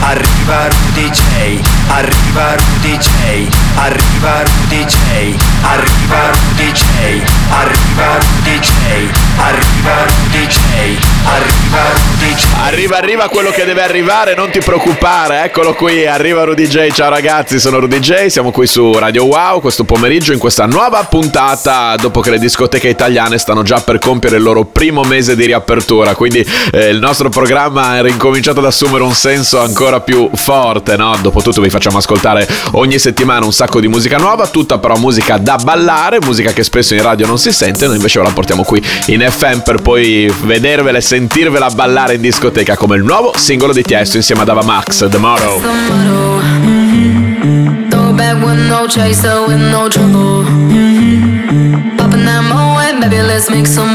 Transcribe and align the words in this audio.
arriva 0.00 0.68
Rudy 0.68 1.10
J, 1.10 1.60
arriva 1.88 2.54
Rudy 2.54 2.96
J, 2.96 3.48
arriva 3.76 4.42
Rudy 4.42 4.84
J, 4.84 5.36
arriva 5.62 6.30
Rudy 6.30 6.72
J, 6.72 6.84
arriva 7.50 8.18
Rudy 8.18 8.58
J, 8.58 8.70
arriva 9.36 10.04
Rudy 10.04 10.46
J, 10.46 10.58
arriva 11.24 11.82
Rudy 11.92 12.34
J. 12.34 12.44
Arriva, 12.64 12.96
arriva 12.96 13.28
quello 13.28 13.50
che 13.50 13.64
deve 13.64 13.82
arrivare, 13.82 14.34
non 14.34 14.50
ti 14.50 14.60
preoccupare, 14.60 15.44
eccolo 15.44 15.74
qui, 15.74 16.06
arriva 16.06 16.44
Rudy 16.44 16.66
J. 16.66 16.90
Ciao 16.92 17.10
ragazzi, 17.10 17.58
sono 17.58 17.78
Rudy 17.78 17.98
J, 17.98 18.26
siamo 18.26 18.50
qui 18.50 18.66
su 18.66 18.92
Radio 18.98 19.24
Wow 19.24 19.60
questo 19.60 19.84
pomeriggio 19.84 20.32
in 20.32 20.38
questa 20.38 20.66
nuova 20.66 21.02
puntata 21.04 21.94
dopo 21.96 22.20
che 22.20 22.30
le 22.30 22.38
discoteche 22.38 22.88
italiane 22.88 23.38
stanno 23.38 23.62
già 23.62 23.80
per 23.80 23.98
compiere 23.98 24.36
il 24.36 24.42
loro 24.42 24.64
primo 24.64 25.02
mese 25.04 25.36
di 25.36 25.46
riapertura 25.46 26.14
quindi 26.14 26.44
eh, 26.72 26.88
il 26.88 26.98
nostro 26.98 27.28
programma 27.28 27.96
è 27.98 28.02
ricominciato 28.02 28.60
ad 28.60 28.66
assumere 28.66 29.04
un 29.04 29.14
senso 29.14 29.60
ancora 29.60 29.83
più 30.00 30.28
forte, 30.34 30.96
no? 30.96 31.16
Dopotutto 31.20 31.60
vi 31.60 31.70
facciamo 31.70 31.98
ascoltare 31.98 32.48
ogni 32.72 32.98
settimana 32.98 33.44
un 33.44 33.52
sacco 33.52 33.80
di 33.80 33.88
musica 33.88 34.16
nuova, 34.16 34.46
tutta 34.46 34.78
però 34.78 34.96
musica 34.96 35.38
da 35.38 35.56
ballare, 35.62 36.18
musica 36.20 36.52
che 36.52 36.62
spesso 36.62 36.94
in 36.94 37.02
radio 37.02 37.26
non 37.26 37.38
si 37.38 37.52
sente, 37.52 37.86
noi 37.86 37.96
invece 37.96 38.18
ve 38.18 38.26
la 38.26 38.32
portiamo 38.32 38.62
qui 38.62 38.82
in 39.06 39.26
FM 39.28 39.60
per 39.60 39.80
poi 39.82 40.32
vedervela 40.44 40.98
e 40.98 41.00
sentirvela 41.00 41.70
ballare 41.70 42.14
in 42.14 42.20
discoteca 42.20 42.76
come 42.76 42.96
il 42.96 43.02
nuovo 43.02 43.32
singolo 43.36 43.72
di 43.72 43.82
Tiesto 43.82 44.16
insieme 44.16 44.42
ad 44.42 44.48
Ava 44.48 44.62
Max, 44.62 45.08
The 45.08 45.18
trouble. 45.18 45.60
Mm-hmm. 45.60 46.74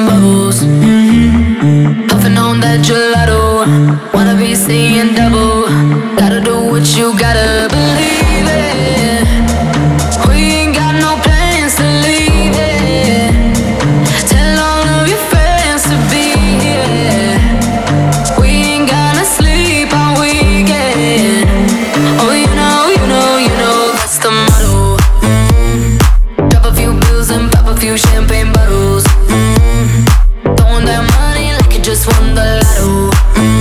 Bubbles. 0.06 0.64
Mm-hmm. 0.64 2.08
Puffing 2.08 2.38
on 2.38 2.60
that 2.60 2.82
gelato, 2.82 3.66
wanna 4.14 4.36
be 4.36 4.56
seeing 4.56 5.16
double. 5.16 5.69
What 6.80 6.96
you 6.96 7.12
gotta 7.20 7.68
believe 7.70 8.48
it. 8.48 9.28
We 10.30 10.64
ain't 10.64 10.74
got 10.74 10.96
no 10.96 11.20
plans 11.22 11.76
to 11.76 11.84
leave 11.84 12.56
it. 12.56 13.36
Tell 14.32 14.60
all 14.64 14.88
of 14.88 15.10
your 15.10 15.20
friends 15.28 15.84
to 15.92 15.98
be 16.08 16.32
here. 16.64 17.36
We 18.40 18.48
ain't 18.48 18.90
gonna 18.90 19.26
sleep 19.26 19.92
weekend. 20.22 21.52
Oh, 22.24 22.32
you 22.32 22.48
know, 22.56 22.88
you 22.96 23.06
know, 23.12 23.36
you 23.36 23.52
know 23.60 23.92
that's 24.00 24.18
the 24.20 24.32
motto. 24.32 24.96
Mm. 25.28 26.50
Drop 26.50 26.64
a 26.64 26.74
few 26.74 26.98
bills 26.98 27.30
and 27.30 27.52
pop 27.52 27.68
a 27.68 27.76
few 27.76 27.98
champagne 27.98 28.54
bottles. 28.54 29.04
Mm. 29.28 30.08
Throwing 30.56 30.86
that 30.86 31.04
money 31.20 31.52
like 31.60 31.76
you 31.76 31.84
just 31.84 32.08
won 32.08 32.36
the 32.36 32.64
lotto. 32.64 33.12
Mm. 33.36 33.59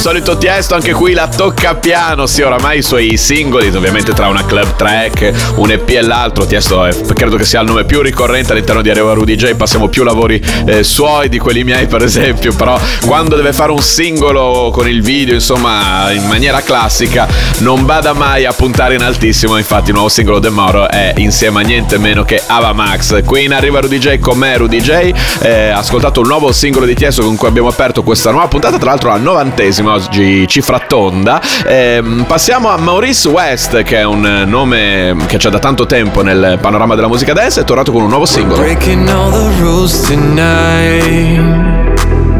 Solito 0.00 0.38
Tiesto 0.38 0.74
anche 0.74 0.94
qui 0.94 1.12
la 1.12 1.28
tocca 1.28 1.74
piano, 1.74 2.24
sì 2.24 2.40
oramai 2.40 2.78
i 2.78 2.82
suoi 2.82 3.18
singoli, 3.18 3.68
ovviamente 3.68 4.14
tra 4.14 4.28
una 4.28 4.46
club 4.46 4.74
track, 4.74 5.52
un 5.56 5.70
EP 5.70 5.86
e 5.90 6.00
l'altro, 6.00 6.46
Tiesto 6.46 6.86
è, 6.86 6.96
credo 7.12 7.36
che 7.36 7.44
sia 7.44 7.60
il 7.60 7.66
nome 7.66 7.84
più 7.84 8.00
ricorrente 8.00 8.52
all'interno 8.52 8.80
di 8.80 8.88
Areva 8.88 9.12
Rudy 9.12 9.36
J, 9.36 9.56
passiamo 9.56 9.88
più 9.88 10.02
lavori 10.02 10.42
eh, 10.64 10.82
suoi 10.84 11.28
di 11.28 11.38
quelli 11.38 11.64
miei 11.64 11.86
per 11.86 12.02
esempio, 12.02 12.54
però 12.54 12.80
quando 13.04 13.36
deve 13.36 13.52
fare 13.52 13.72
un 13.72 13.82
singolo 13.82 14.70
con 14.72 14.88
il 14.88 15.02
video 15.02 15.34
insomma 15.34 16.10
in 16.12 16.26
maniera 16.26 16.62
classica 16.62 17.28
non 17.58 17.84
bada 17.84 18.14
mai 18.14 18.46
a 18.46 18.54
puntare 18.54 18.94
in 18.94 19.02
altissimo, 19.02 19.58
infatti 19.58 19.88
il 19.88 19.94
nuovo 19.94 20.08
singolo 20.08 20.38
De 20.38 20.48
Moro 20.48 20.88
è 20.88 21.12
insieme 21.18 21.60
a 21.60 21.62
niente 21.62 21.98
meno 21.98 22.24
che 22.24 22.42
Ava 22.46 22.72
Max, 22.72 23.22
qui 23.24 23.44
in 23.44 23.52
Arriva 23.52 23.80
Rudy 23.80 23.98
J 23.98 24.18
con 24.18 24.38
me 24.38 24.56
Rudy 24.56 24.80
J, 24.80 25.12
eh, 25.42 25.68
ascoltato 25.68 26.22
un 26.22 26.28
nuovo 26.28 26.52
singolo 26.52 26.86
di 26.86 26.94
Tiesto 26.94 27.22
con 27.22 27.36
cui 27.36 27.48
abbiamo 27.48 27.68
aperto 27.68 28.02
questa 28.02 28.30
nuova 28.30 28.48
puntata, 28.48 28.78
tra 28.78 28.88
l'altro 28.88 29.10
la 29.10 29.18
novantesima, 29.18 29.88
oggi 29.92 30.46
cifra 30.46 30.78
tonda. 30.78 31.40
Ehm, 31.66 32.24
passiamo 32.26 32.68
a 32.70 32.76
Maurice 32.76 33.28
West, 33.28 33.82
che 33.82 33.98
è 33.98 34.04
un 34.04 34.44
nome 34.46 35.16
che 35.26 35.36
c'è 35.38 35.50
da 35.50 35.58
tanto 35.58 35.86
tempo 35.86 36.22
nel 36.22 36.58
panorama 36.60 36.94
della 36.94 37.08
musica 37.08 37.32
dance, 37.32 37.60
è 37.60 37.64
tornato 37.64 37.92
con 37.92 38.02
un 38.02 38.08
nuovo 38.08 38.26
singolo. 38.26 38.60
Breaking 38.60 39.08
all 39.08 39.30
the 39.30 39.50
rules 39.60 40.00
tonight. 40.02 41.68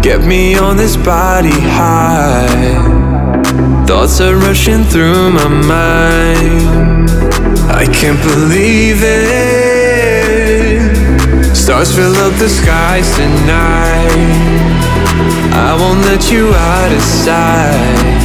Get 0.01 0.21
me 0.25 0.59
on 0.59 0.77
this 0.77 0.97
body 0.97 1.51
high. 1.51 3.09
Thoughts 3.85 4.21
are 4.21 4.35
rushing 4.37 4.85
through 4.87 5.31
my 5.31 5.49
mind. 5.49 7.11
I 7.69 7.87
can't 7.87 8.21
believe 8.23 9.03
it. 9.03 9.21
Stars 11.55 11.93
fill 11.95 12.17
up 12.17 12.33
the 12.39 12.49
skies 12.49 13.11
tonight. 13.15 14.80
I 15.53 15.77
won't 15.79 16.01
let 16.07 16.31
you 16.31 16.55
out 16.55 16.93
of 16.93 17.03
sight. 17.03 18.21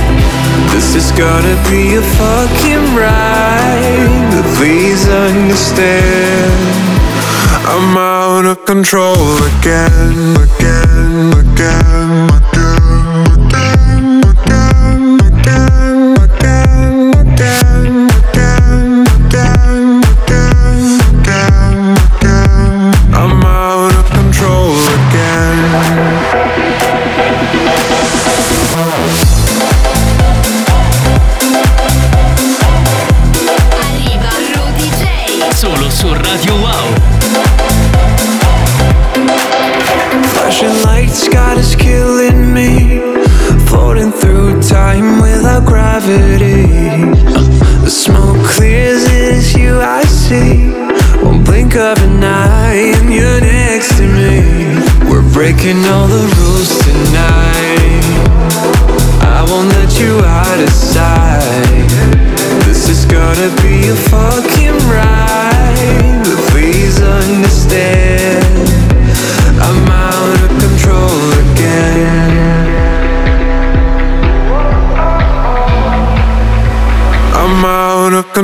This 0.73 0.95
is 0.95 1.11
gonna 1.11 1.57
be 1.69 1.95
a 1.95 2.01
fucking 2.19 2.85
ride. 2.95 4.31
But 4.31 4.45
please 4.57 5.07
understand. 5.07 6.85
I'm 7.67 7.97
out 7.97 8.45
of 8.45 8.65
control 8.65 9.37
again, 9.51 10.37
again, 10.37 11.33
again, 11.33 12.29
again, 12.29 12.44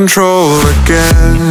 control 0.01 0.49
again, 0.81 1.50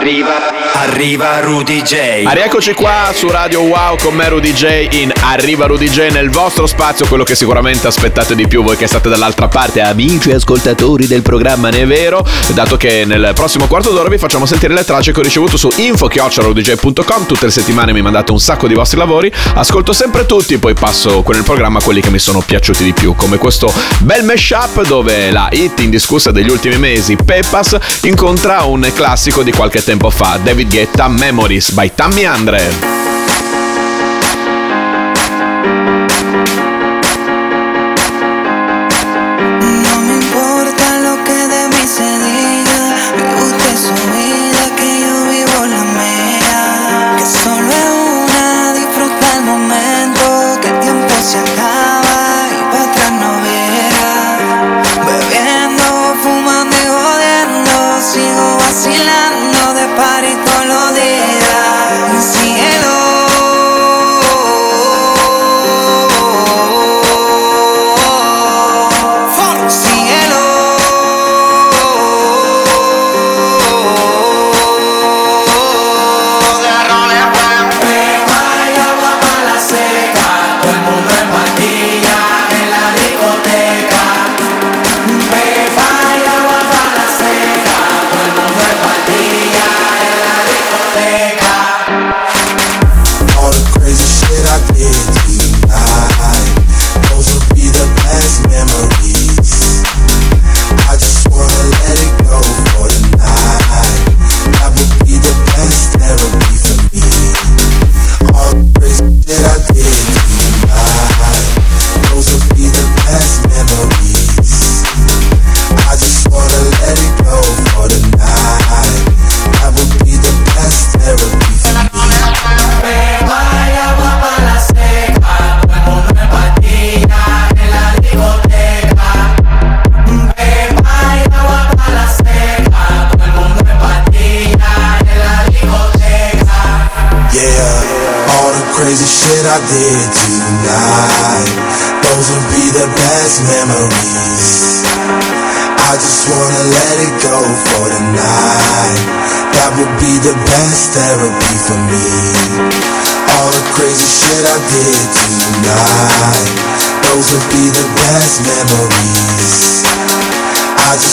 arriva, 0.00 0.59
arriva 1.00 1.40
Rudy 1.40 1.80
J. 1.80 2.24
Ah, 2.26 2.32
rieccoci 2.32 2.74
qua 2.74 3.10
su 3.14 3.30
Radio 3.30 3.62
Wow 3.62 3.96
con 3.96 4.14
me 4.14 4.28
Rudy 4.28 4.52
J 4.52 4.88
in 4.90 5.10
Arriva 5.22 5.64
Rudy 5.64 5.88
J 5.88 6.10
nel 6.10 6.28
vostro 6.28 6.66
spazio, 6.66 7.06
quello 7.06 7.24
che 7.24 7.34
sicuramente 7.34 7.86
aspettate 7.86 8.34
di 8.34 8.46
più 8.46 8.62
voi 8.62 8.76
che 8.76 8.86
state 8.86 9.08
dall'altra 9.08 9.48
parte, 9.48 9.80
amici 9.80 10.30
ascoltatori 10.30 11.06
del 11.06 11.22
programma 11.22 11.70
Ne 11.70 11.80
è 11.80 11.86
vero, 11.86 12.22
dato 12.48 12.76
che 12.76 13.06
nel 13.06 13.32
prossimo 13.34 13.66
quarto 13.66 13.92
d'ora 13.92 14.10
vi 14.10 14.18
facciamo 14.18 14.44
sentire 14.44 14.74
le 14.74 14.84
tracce 14.84 15.12
che 15.12 15.20
ho 15.20 15.22
ricevuto 15.22 15.56
su 15.56 15.70
info.rudyj.com, 15.74 17.24
tutte 17.24 17.46
le 17.46 17.50
settimane 17.50 17.94
mi 17.94 18.02
mandate 18.02 18.32
un 18.32 18.40
sacco 18.40 18.68
di 18.68 18.74
vostri 18.74 18.98
lavori, 18.98 19.32
ascolto 19.54 19.94
sempre 19.94 20.26
tutti, 20.26 20.58
poi 20.58 20.74
passo 20.74 21.22
con 21.22 21.34
il 21.34 21.44
programma 21.44 21.80
quelli 21.80 22.02
che 22.02 22.10
mi 22.10 22.18
sono 22.18 22.42
piaciuti 22.42 22.84
di 22.84 22.92
più, 22.92 23.14
come 23.14 23.38
questo 23.38 23.72
bel 24.00 24.22
mashup 24.24 24.86
dove 24.86 25.30
la 25.30 25.48
hit 25.50 25.80
indiscussa 25.80 26.30
degli 26.30 26.50
ultimi 26.50 26.76
mesi, 26.76 27.16
Peppas, 27.16 27.74
incontra 28.02 28.64
un 28.64 28.86
classico 28.94 29.42
di 29.42 29.50
qualche 29.50 29.82
tempo 29.82 30.10
fa, 30.10 30.38
David 30.42 30.68
Guetta 30.68 30.88
Memories 31.18 31.70
by 31.70 31.88
Tammy 31.88 32.26
Andre. 32.26 32.60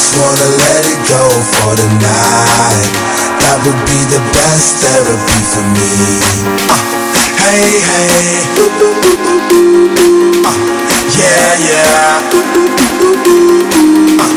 Just 0.07 0.19
wanna 0.23 0.47
let 0.63 0.83
it 0.87 0.99
go 1.09 1.19
for 1.59 1.75
the 1.75 1.87
night. 1.99 2.91
That 3.43 3.59
would 3.65 3.81
be 3.87 3.99
the 4.07 4.21
best 4.31 4.79
therapy 4.79 5.39
for 5.51 5.63
me. 5.75 5.91
Uh, 6.71 6.79
hey, 7.43 7.83
hey. 7.83 8.47
Uh, 10.47 10.55
yeah, 11.11 11.59
yeah. 11.67 12.23
Uh, 14.15 14.31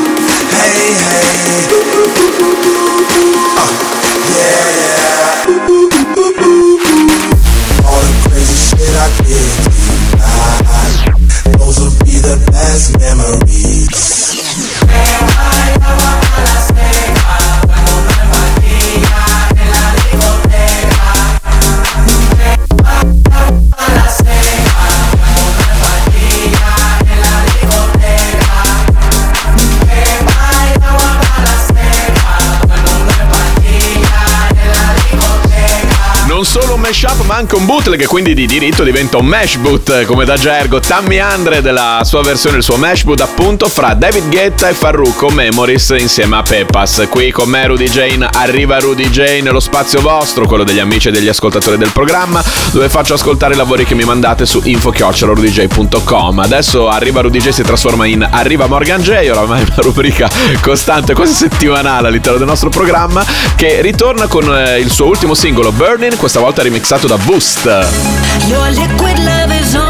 hey, 0.58 0.90
hey. 1.06 1.70
Uh, 3.54 3.70
yeah, 4.34 4.66
yeah. 4.74 5.46
All 7.86 8.02
the 8.02 8.14
crazy 8.26 8.58
shit 8.58 8.90
I 8.90 9.06
did 9.22 9.50
tonight. 10.18 10.98
Those 11.58 11.78
will 11.78 11.94
be 12.04 12.18
the 12.18 12.36
best 12.50 12.98
memories. 12.98 13.79
I 15.22 15.69
anche 37.40 37.56
un 37.56 37.64
bootleg, 37.64 38.04
quindi 38.04 38.34
di 38.34 38.46
diritto 38.46 38.82
diventa 38.82 39.16
un 39.16 39.24
mash 39.24 39.56
boot, 39.56 40.04
come 40.04 40.26
da 40.26 40.36
gergo. 40.36 40.78
Tammy 40.78 41.16
Andre 41.18 41.62
della 41.62 42.02
sua 42.04 42.20
versione, 42.20 42.58
il 42.58 42.62
suo 42.62 42.76
mash 42.76 43.04
boot 43.04 43.22
appunto, 43.22 43.66
fra 43.68 43.94
David 43.94 44.28
Guetta 44.28 44.68
e 44.68 44.74
Farruko 44.74 45.30
Memories 45.30 45.94
insieme 45.98 46.36
a 46.36 46.42
Peppas. 46.42 47.06
Qui 47.08 47.30
con 47.30 47.48
me 47.48 47.66
Rudy 47.66 47.88
Jane, 47.88 48.28
arriva 48.30 48.78
Rudy 48.78 49.08
Jane, 49.08 49.50
lo 49.50 49.58
spazio 49.58 50.02
vostro, 50.02 50.46
quello 50.46 50.64
degli 50.64 50.80
amici 50.80 51.08
e 51.08 51.12
degli 51.12 51.28
ascoltatori 51.28 51.78
del 51.78 51.92
programma, 51.92 52.44
dove 52.72 52.90
faccio 52.90 53.14
ascoltare 53.14 53.54
i 53.54 53.56
lavori 53.56 53.86
che 53.86 53.94
mi 53.94 54.04
mandate 54.04 54.44
su 54.44 54.60
info-rudj.com. 54.62 56.38
Adesso 56.40 56.88
arriva 56.88 57.22
Rudy 57.22 57.38
J 57.38 57.48
si 57.48 57.62
trasforma 57.62 58.04
in 58.04 58.28
Arriva 58.30 58.66
Morgan 58.66 59.00
J, 59.00 59.30
oramai 59.30 59.62
una 59.62 59.76
rubrica 59.76 60.28
costante, 60.60 61.14
quasi 61.14 61.32
settimanale 61.32 62.08
all'interno 62.08 62.36
del 62.36 62.46
nostro 62.46 62.68
programma, 62.68 63.24
che 63.56 63.80
ritorna 63.80 64.26
con 64.26 64.54
eh, 64.54 64.78
il 64.78 64.90
suo 64.90 65.06
ultimo 65.06 65.32
singolo 65.32 65.72
Burning, 65.72 66.16
questa 66.16 66.40
volta 66.40 66.60
remixato 66.60 67.06
da 67.06 67.16
Boost. 67.30 67.64
Your 67.64 68.70
liquid 68.72 69.16
love 69.20 69.52
is 69.52 69.76
on 69.76 69.89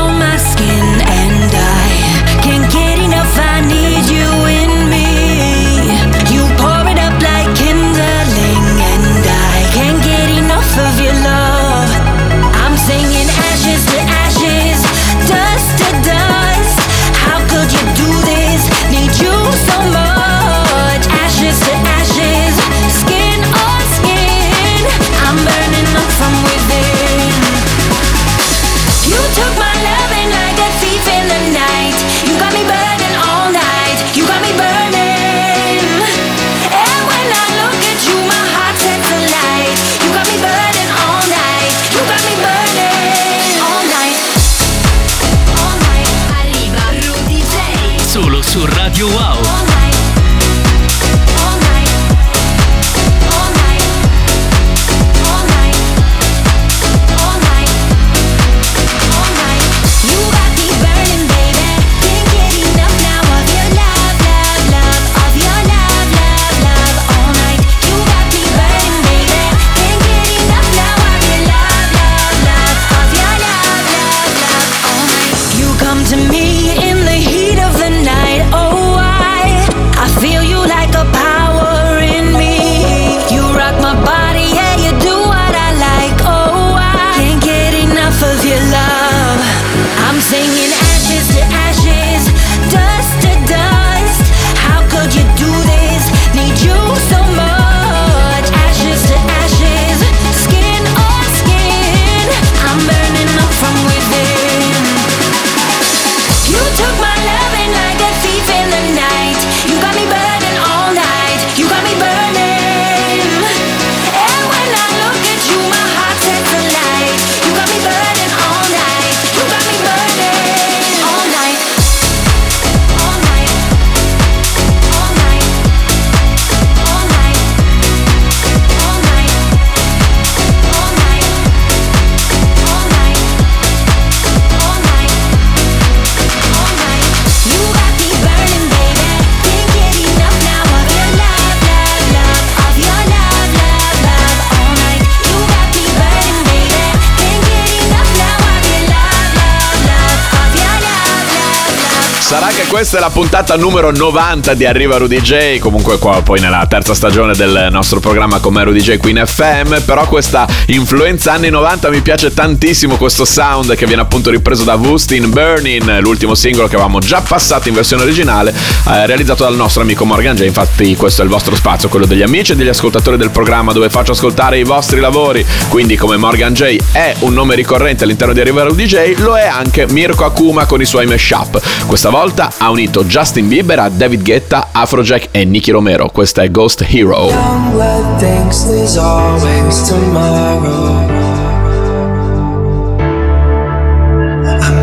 questa 152.81 152.97
è 152.97 153.01
la 153.03 153.11
puntata 153.11 153.57
numero 153.57 153.91
90 153.91 154.55
di 154.55 154.65
Arriva 154.65 154.97
Rudy 154.97 155.21
J, 155.21 155.59
comunque 155.59 155.99
qua 155.99 156.23
poi 156.23 156.41
nella 156.41 156.65
terza 156.67 156.95
stagione 156.95 157.35
del 157.35 157.69
nostro 157.71 158.01
programma 158.01 158.39
come 158.39 158.65
Rudy 158.65 158.81
J 158.81 158.97
qui 158.97 159.11
in 159.11 159.23
FM, 159.23 159.83
però 159.85 160.09
questa 160.09 160.49
influenza 160.69 161.33
anni 161.35 161.51
90 161.51 161.91
mi 161.91 162.01
piace 162.01 162.33
tantissimo 162.33 162.97
questo 162.97 163.27
sound 163.27 163.75
che 163.75 163.85
viene 163.85 164.01
appunto 164.01 164.31
ripreso 164.31 164.65
da 164.65 164.77
Wustin 164.77 165.29
Burning, 165.29 165.99
l'ultimo 165.99 166.35
singolo 166.35 166.69
che 166.69 166.77
avevamo 166.77 167.01
già 167.01 167.21
passato 167.21 167.69
in 167.69 167.75
versione 167.75 168.05
originale, 168.05 168.51
eh, 168.89 169.05
realizzato 169.05 169.45
dal 169.45 169.57
nostro 169.57 169.83
amico 169.83 170.07
Morgan 170.07 170.37
J, 170.37 170.45
infatti 170.45 170.97
questo 170.97 171.21
è 171.21 171.25
il 171.25 171.31
vostro 171.31 171.55
spazio, 171.55 171.91
quello 171.91 172.07
degli 172.07 172.23
amici 172.23 172.53
e 172.53 172.57
degli 172.57 172.69
ascoltatori 172.69 173.19
del 173.19 173.29
programma 173.29 173.73
dove 173.73 173.91
faccio 173.91 174.13
ascoltare 174.13 174.59
i 174.59 174.65
vostri 174.65 175.01
lavori, 175.01 175.45
quindi 175.69 175.97
come 175.97 176.17
Morgan 176.17 176.55
J 176.55 176.79
è 176.93 177.15
un 177.19 177.35
nome 177.35 177.57
ricorrente 177.57 178.05
all'interno 178.05 178.33
di 178.33 178.41
Arriva 178.41 178.63
Rudy 178.63 178.87
J, 178.87 179.19
lo 179.19 179.37
è 179.37 179.47
anche 179.47 179.87
Mirko 179.87 180.25
Akuma 180.25 180.65
con 180.65 180.81
i 180.81 180.87
suoi 180.87 181.05
mashup. 181.05 181.61
Questa 181.85 182.09
volta 182.09 182.51
ha 182.57 182.70
unito 182.71 183.05
Justin 183.05 183.49
Bieber 183.49 183.79
a 183.79 183.89
David 183.89 184.23
Guetta, 184.23 184.69
Afrojack 184.73 185.29
e 185.31 185.45
Nicky 185.45 185.71
Romero. 185.71 186.09
Questa 186.11 186.43
è 186.43 186.51
Ghost 186.51 186.85
Hero. 186.89 187.31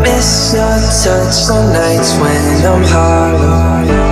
Miss 0.02 0.52
your 0.52 0.78
touch 1.02 1.50
on 1.50 1.72
nights 1.72 2.12
when 2.18 2.64
I'm 2.64 2.82
hollow. 2.84 4.07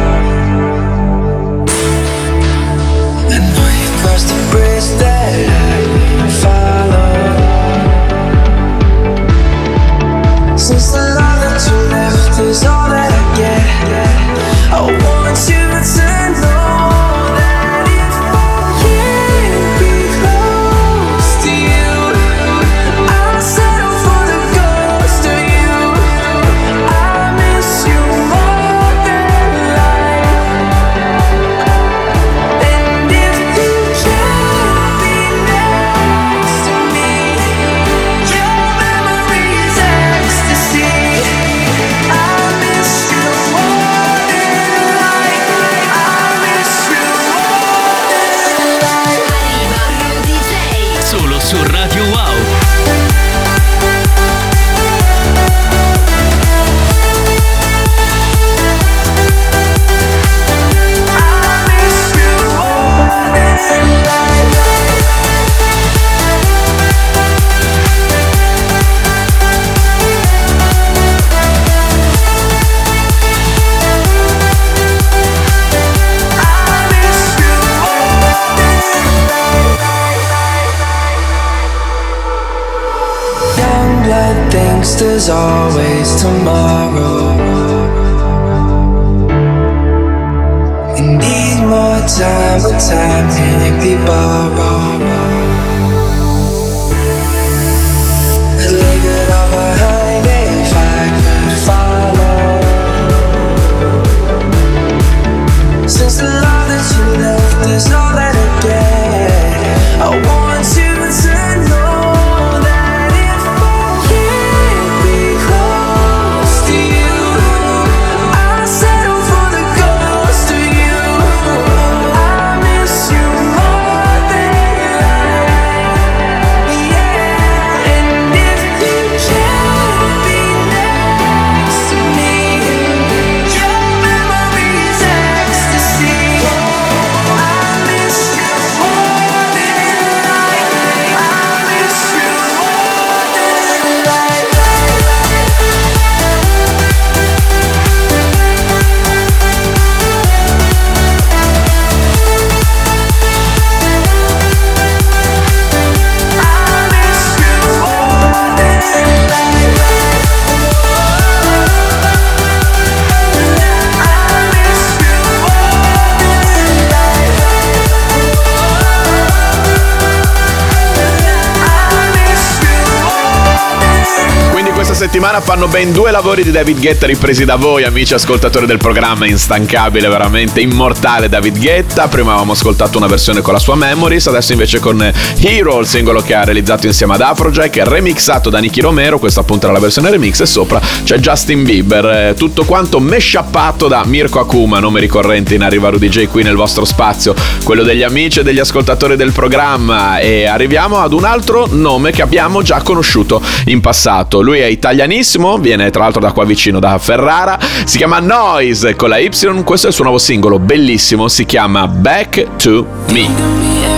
Settimana 175.27 175.41
fanno 175.41 175.67
ben 175.67 175.93
due 175.93 176.13
lavori 176.13 176.45
di 176.45 176.53
David 176.53 176.79
Guetta 176.79 177.05
ripresi 177.07 177.45
da 177.45 177.57
voi, 177.57 177.83
amici 177.83 178.15
ascoltatori 178.15 178.65
del 178.65 178.77
programma 178.77 179.27
instancabile, 179.27 180.07
veramente 180.07 180.61
immortale 180.61 181.29
David 181.29 181.59
Guetta. 181.59 182.07
Prima 182.07 182.31
avevamo 182.31 182.53
ascoltato 182.53 182.97
una 182.97 183.09
versione 183.09 183.41
con 183.41 183.53
la 183.53 183.59
sua 183.59 183.75
Memories, 183.75 184.29
adesso 184.29 184.53
invece 184.53 184.79
con 184.79 185.13
Hero, 185.41 185.81
il 185.81 185.87
singolo 185.87 186.21
che 186.21 186.35
ha 186.35 186.45
realizzato 186.45 186.87
insieme 186.87 187.15
ad 187.15 187.23
Afrojack, 187.23 187.77
remixato 187.89 188.51
da 188.51 188.61
Nicky 188.61 188.81
Romero, 188.81 189.19
questa 189.19 189.41
appunto 189.41 189.65
era 189.65 189.75
la 189.75 189.81
versione 189.81 190.11
remix 190.11 190.41
e 190.41 190.47
sopra 190.47 190.81
c'è 191.03 191.19
Justin 191.19 191.65
Bieber. 191.65 192.05
Eh, 192.05 192.35
Tutto 192.35 192.65
quanto 192.65 193.01
meshappato 193.01 193.89
da 193.89 194.05
Mirko 194.05 194.39
Akuma, 194.39 194.79
nome 194.79 195.01
ricorrente 195.01 195.55
in 195.55 195.63
Arriva 195.63 195.89
Rudy 195.89 196.09
J 196.09 196.29
qui 196.29 196.45
nel 196.45 196.55
vostro 196.55 196.85
spazio, 196.85 197.35
quello 197.65 197.83
degli 197.83 198.05
amici 198.05 198.41
e 198.41 198.43
degli 198.45 198.61
ascoltatori 198.61 199.17
del 199.17 199.33
programma 199.33 200.19
e 200.21 200.47
arriviamo 200.47 200.99
ad 200.99 201.13
un 201.13 201.25
altro 201.25 201.67
nome 201.69 202.13
che 202.13 202.23
abbiamo 202.23 202.63
già 202.63 202.81
conosciuto 202.83 203.43
in 203.65 203.81
passato. 203.81 204.41
Lui 204.41 204.61
è 204.61 204.67
italianissimo, 205.17 205.59
viene 205.59 205.91
tra 205.91 206.03
l'altro 206.03 206.21
da 206.21 206.33
qua 206.33 206.45
vicino 206.45 206.79
da 206.79 206.99
Ferrara, 206.99 207.59
si 207.85 207.97
chiama 207.97 208.19
Noise 208.21 208.95
con 208.95 209.09
la 209.09 209.19
Y, 209.19 209.63
questo 209.65 209.87
è 209.87 209.89
il 209.89 209.95
suo 209.95 210.05
nuovo 210.05 210.19
singolo, 210.19 210.59
bellissimo, 210.59 211.29
si 211.29 211.45
chiama 211.47 211.87
Back 211.89 212.57
to 212.57 212.87
Me. 213.11 213.96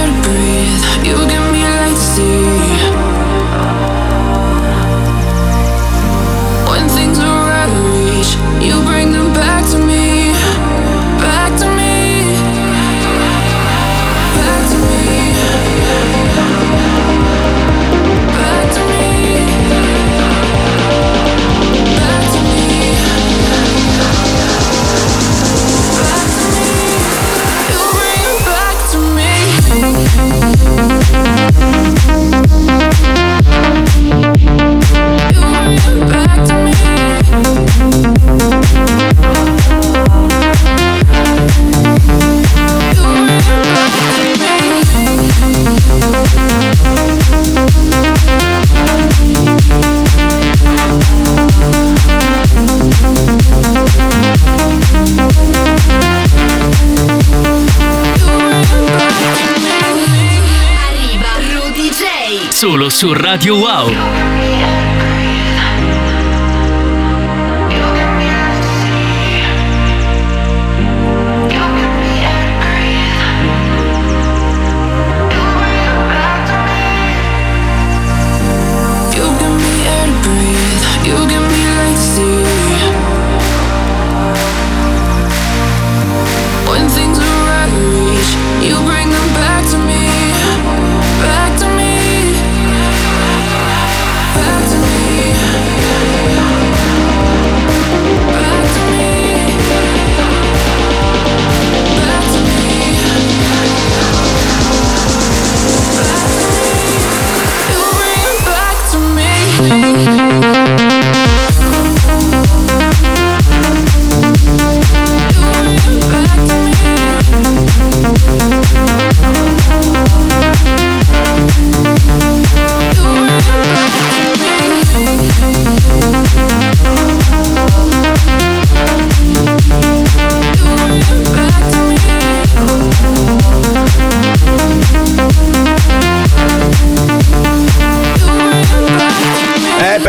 Solo 62.79 62.91
su 62.91 63.13
Radio 63.13 63.57
Wow. 63.57 64.28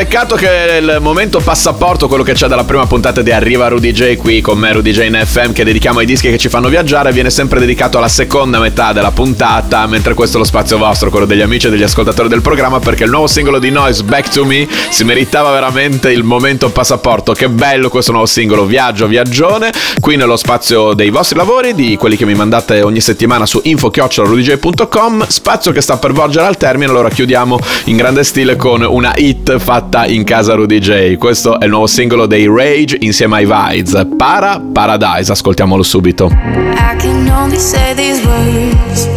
Peccato 0.10 0.36
che 0.36 0.80
il 0.82 0.98
momento 1.02 1.40
passaporto, 1.40 2.08
quello 2.08 2.24
che 2.24 2.34
c'è 2.34 2.48
dalla 2.48 2.64
prima 2.64 2.88
puntata 2.88 3.22
di 3.22 3.32
Arriva 3.32 3.68
Rudy 3.68 3.92
J 3.92 4.16
qui 4.16 4.42
con 4.42 4.58
me 4.58 4.74
Rudy 4.74 4.90
J 4.90 5.02
in 5.06 5.22
FM 5.24 5.52
che 5.52 5.64
dedichiamo 5.64 6.00
ai 6.00 6.08
dischi 6.08 6.32
che 6.32 6.40
ci 6.40 6.50
fanno 6.50 6.68
viaggiare, 6.68 7.12
viene 7.12 7.30
sempre 7.30 7.60
dedicato 7.60 8.00
alla 8.00 8.08
seconda 8.08 8.58
metà 8.58 8.92
della 8.92 9.12
puntata, 9.12 9.86
mentre 9.86 10.16
questo 10.16 10.38
è 10.38 10.40
lo 10.40 10.48
spazio 10.48 10.80
vostro, 10.80 11.12
quello 11.12 11.28
degli 11.28 11.42
amici 11.42 11.68
e 11.68 11.70
degli 11.70 11.84
ascoltatori 11.84 12.28
del 12.28 12.42
programma, 12.42 12.80
perché 12.80 13.04
il 13.04 13.12
nuovo 13.12 13.28
singolo 13.28 13.60
di 13.60 13.70
Noise, 13.70 14.02
Back 14.02 14.30
to 14.30 14.46
Me, 14.46 14.68
si 14.90 15.04
meritava 15.04 15.52
veramente 15.52 16.12
il 16.12 16.24
momento 16.24 16.72
passaporto. 16.72 17.34
Che 17.34 17.48
bello 17.48 17.90
questo 17.90 18.12
nuovo 18.12 18.26
singolo, 18.26 18.66
viaggio, 18.66 19.06
viaggione, 19.06 19.72
qui 20.00 20.16
nello 20.16 20.38
spazio 20.38 20.96
dei 20.96 21.12
vostri 21.12 21.38
lavori, 21.38 21.76
di 21.76 21.98
quelli 21.98 22.16
che 22.16 22.26
mi 22.26 22.34
mandate 22.34 22.82
ogni 22.82 23.00
settimana 23.00 23.46
su 23.46 23.62
info-rudyj.com, 23.64 25.28
spazio 25.28 25.72
che 25.72 25.82
sta 25.82 25.98
per 25.98 26.14
volgere 26.14 26.48
al 26.48 26.58
termine, 26.58 26.90
allora 26.90 27.10
chiudiamo 27.10 27.60
in 27.86 27.96
grande 27.96 28.24
stile 28.24 28.56
con 28.56 28.82
una 28.82 29.14
hit 29.16 29.60
fatta 29.60 29.98
novità 30.00 30.06
in 30.06 30.24
casa 30.24 30.54
Rudy 30.54 30.80
J. 30.80 31.18
Questo 31.18 31.60
è 31.60 31.66
il 31.66 31.72
nuovo 31.72 31.88
singolo 31.88 32.26
dei 32.26 32.48
Rage 32.48 32.98
insieme 33.00 33.38
ai 33.38 33.46
Vides. 33.46 34.08
Para 34.18 34.60
Paradise, 34.60 35.32
ascoltiamolo 35.32 35.84
subito. 35.84 36.28
I 36.28 36.96
can 36.98 37.30
only 37.30 37.58
say 37.58 37.94
these 37.96 38.22
words. 38.26 39.08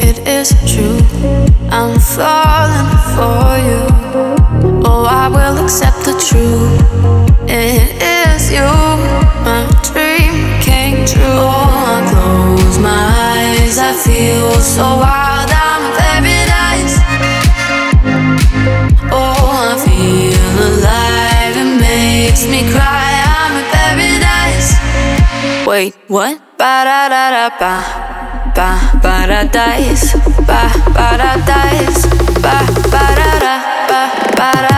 It 0.00 0.20
is 0.26 0.54
true. 0.64 0.98
I'm 1.70 1.98
falling 1.98 2.88
for 3.14 3.58
you. 3.58 4.80
Oh, 4.84 5.04
I 5.04 5.28
will 5.28 5.58
accept 5.58 6.04
the 6.04 6.14
truth. 6.14 6.80
It 7.46 8.00
is 8.00 8.50
you. 8.50 8.64
My 9.44 9.66
dream 9.92 10.58
came 10.60 11.04
true. 11.04 11.22
Oh, 11.22 11.68
I 11.86 12.02
close 12.10 12.78
my 12.78 12.88
eyes. 12.88 13.78
I 13.78 13.92
feel 13.92 14.52
so 14.60 14.82
wild. 14.82 15.51
Makes 22.32 22.46
me 22.48 22.62
cry. 22.72 23.12
I'm 23.36 23.52
in 23.60 23.66
paradise. 23.76 24.68
Wait, 25.66 25.94
what? 26.08 26.40
Ba 26.56 26.74
da 26.88 27.00
da 27.12 27.24
da 27.36 27.46
ba. 27.60 27.74
Ba 28.56 28.68
paradise. 29.04 30.16
Ba 30.48 30.60
paradise. 30.96 32.00
Ba 32.44 32.56
ba 32.92 33.04
da 33.20 33.30
da. 33.44 33.54
Ba 33.88 34.00
ba 34.38 34.50
da 34.64 34.71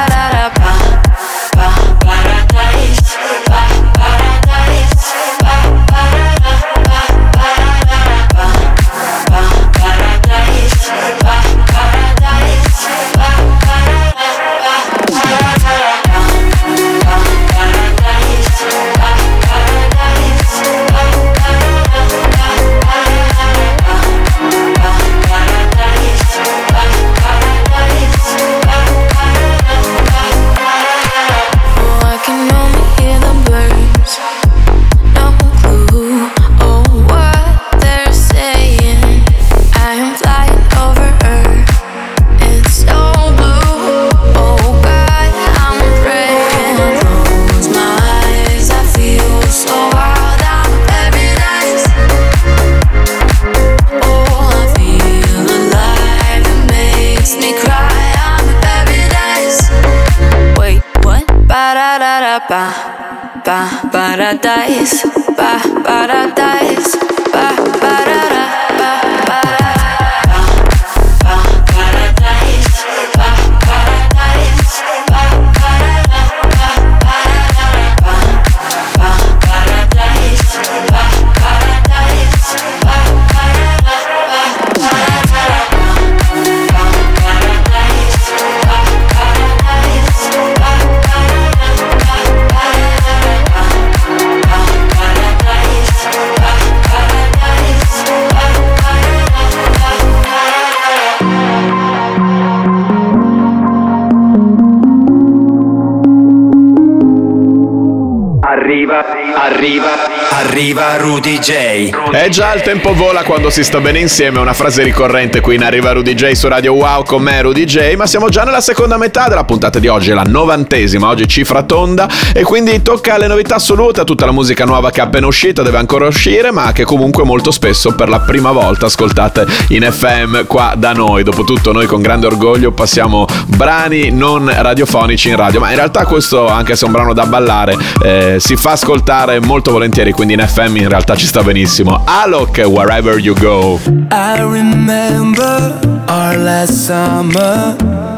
Arriva, 109.55 110.14
arriva, 110.31 110.97
Rudy 110.97 111.39
J. 111.39 111.91
Eh 112.13 112.29
già, 112.29 112.55
il 112.55 112.63
tempo 112.63 112.95
vola 112.95 113.23
quando 113.23 113.51
si 113.51 113.65
sta 113.65 113.81
bene 113.81 113.99
insieme, 113.99 114.39
è 114.39 114.41
una 114.41 114.53
frase 114.53 114.83
ricorrente 114.83 115.41
qui 115.41 115.57
in 115.57 115.65
Arriva 115.65 115.93
Rudy 115.93 116.15
J 116.15 116.33
su 116.33 116.49
Radio 116.49 116.75
Wow 116.75 117.05
con 117.05 117.23
me 117.23 117.43
Rudy 117.43 117.65
J, 117.65 117.95
ma 117.95 118.07
siamo 118.07 118.29
già 118.29 118.45
nella 118.45 118.61
seconda 118.61 118.97
metà 118.97 119.29
della 119.29 119.45
puntata 119.45 119.79
di 119.79 119.89
oggi, 119.89 120.11
è 120.11 120.15
la 120.15 120.25
novantesima, 120.27 121.09
oggi 121.09 121.27
cifra 121.29 121.63
tonda 121.63 122.09
e 122.33 122.43
quindi 122.43 122.83
tocca 122.83 123.15
alle 123.15 123.27
novità 123.27 123.57
assolute, 123.57 124.01
a 124.01 124.05
tutta 124.05 124.27
la 124.27 124.33
musica 124.33 124.65
nuova 124.65 124.91
che 124.91 125.01
è 125.01 125.05
appena 125.05 125.27
uscita, 125.27 125.63
deve 125.63 125.79
ancora 125.79 126.07
uscire, 126.07 126.51
ma 126.51 126.73
che 126.73 126.85
comunque 126.85 127.25
molto 127.25 127.51
spesso 127.51 127.95
per 127.95 128.09
la 128.09 128.21
prima 128.21 128.53
volta 128.53 128.87
ascoltate 128.87 129.47
in 129.69 129.83
FM 129.91 130.47
qua 130.47 130.75
da 130.77 130.93
noi. 130.93 131.23
Dopotutto 131.23 131.73
noi 131.73 131.87
con 131.87 132.03
grande 132.03 132.27
orgoglio 132.27 132.73
passiamo 132.73 133.27
brani 133.47 134.11
non 134.11 134.53
radiofonici 134.55 135.29
in 135.29 135.37
radio, 135.37 135.61
ma 135.61 135.71
in 135.71 135.77
realtà 135.77 136.05
questo 136.07 136.47
anche 136.47 136.77
se 136.77 136.85
è 136.85 136.87
un 136.87 136.93
brano 136.93 137.13
da 137.13 137.27
ballare 137.27 137.77
eh, 138.03 138.37
si 138.39 138.57
fa 138.57 138.73
ascoltare 138.73 139.41
molto 139.41 139.73
volentieri, 139.73 140.13
quindi 140.15 140.35
in 140.35 140.41
FM 140.47 140.77
in 140.77 140.89
realtà 140.89 141.17
ci 141.17 141.27
sta 141.27 141.43
benissimo. 141.43 142.03
Alok, 142.05 142.59
wherever 142.67 143.19
you 143.19 143.35
go. 143.35 143.79
I 144.11 144.41
remember 144.41 145.79
our 146.07 146.37
last 146.39 146.73
summer 146.87 147.77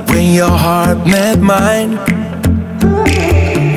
when 0.09 0.33
your 0.33 0.51
heart 0.51 1.05
met 1.07 1.39
mine. 1.41 1.99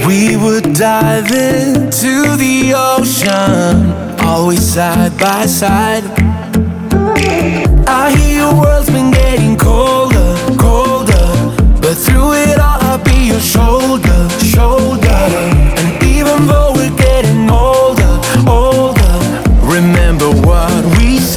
We 0.05 0.35
would 0.35 0.73
dive 0.73 1.31
into 1.31 2.35
the 2.35 2.73
ocean, 2.73 3.93
always 4.25 4.61
side 4.61 5.15
by 5.17 5.45
side. 5.45 6.03
I 7.87 8.11
hear 8.17 8.37
your 8.39 8.53
world's 8.53 8.89
been 8.89 9.11
getting 9.11 9.55
colder, 9.57 10.35
colder, 10.57 11.53
but 11.79 11.95
through 11.95 12.33
it 12.33 12.59
all, 12.59 12.79
I'll 12.81 13.03
be 13.03 13.27
your 13.27 13.39
shoulder, 13.39 14.27
shoulder. 14.43 15.07
And 15.77 16.03
even 16.03 16.47
though 16.47 16.73
we're 16.73 16.95
getting 16.97 17.28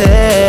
we 0.05 0.42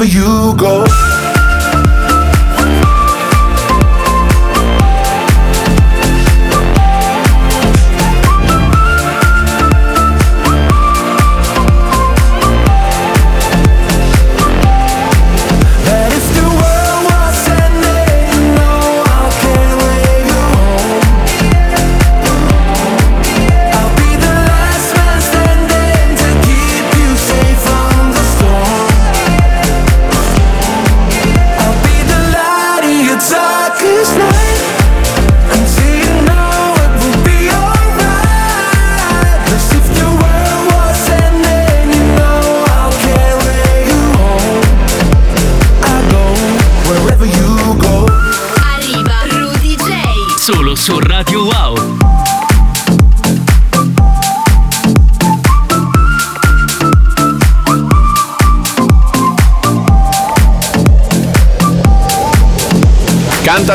wherever 0.00 0.04
you 0.04 0.54
go. 0.56 0.89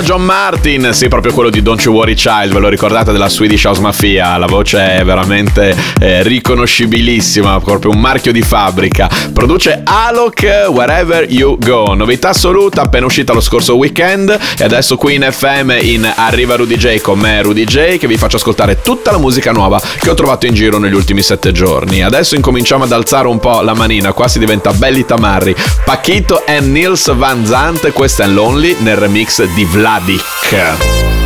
John 0.05 0.23
Martin, 0.23 0.89
sì, 0.93 1.07
proprio 1.07 1.33
quello 1.33 1.49
di 1.49 1.63
Don't 1.63 1.83
You 1.83 1.95
Worry 1.95 2.13
Child, 2.13 2.53
ve 2.53 2.59
lo 2.59 2.69
ricordate 2.69 3.11
della 3.11 3.27
Swedish 3.27 3.63
House 3.63 3.81
Mafia? 3.81 4.37
La 4.37 4.45
voce 4.45 4.97
è 4.97 5.03
veramente 5.03 5.75
eh, 5.99 6.21
riconoscibilissima, 6.21 7.59
proprio 7.59 7.89
un 7.89 7.99
marchio 7.99 8.31
di 8.31 8.43
fabbrica. 8.43 9.09
Produce 9.33 9.81
Alok 9.83 10.67
Wherever 10.69 11.25
You 11.27 11.57
Go, 11.57 11.95
novità 11.95 12.29
assoluta, 12.29 12.83
appena 12.83 13.07
uscita 13.07 13.33
lo 13.33 13.41
scorso 13.41 13.77
weekend 13.77 14.37
e 14.59 14.63
adesso 14.63 14.95
qui 14.95 15.15
in 15.15 15.27
FM 15.27 15.75
in 15.81 16.13
Arriva 16.15 16.55
Rudy 16.55 16.77
J 16.77 17.01
con 17.01 17.17
me 17.17 17.41
Rudy 17.41 17.63
J 17.63 17.97
che 17.97 18.05
vi 18.05 18.17
faccio 18.17 18.35
ascoltare 18.35 18.83
tutta 18.83 19.11
la 19.11 19.17
musica 19.17 19.51
nuova 19.51 19.81
che 19.99 20.11
ho 20.11 20.13
trovato 20.13 20.45
in 20.45 20.53
giro 20.53 20.77
negli 20.77 20.93
ultimi 20.93 21.23
sette 21.23 21.51
giorni. 21.51 22.03
Adesso 22.03 22.35
incominciamo 22.35 22.83
ad 22.83 22.91
alzare 22.91 23.27
un 23.27 23.39
po' 23.39 23.61
la 23.61 23.73
manina, 23.73 24.13
qua 24.13 24.27
si 24.27 24.37
diventa 24.37 24.71
belli 24.71 25.03
tamarri. 25.03 25.55
Pachito 25.83 26.45
e 26.45 26.59
Nils 26.59 27.11
Van 27.15 27.43
Zandt, 27.43 27.91
questa 27.91 28.23
è 28.23 28.27
Lonely 28.27 28.75
nel 28.81 28.97
remix 28.97 29.43
di 29.55 29.65
Vladik. 29.65 29.93
When 29.95 31.24